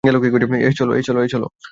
[0.03, 0.71] এহ,
[1.27, 1.43] চল।